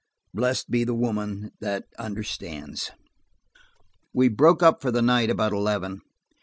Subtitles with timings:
[0.33, 2.89] Blessed be the woman that understands!
[4.13, 6.01] We broke up for the night about eleven.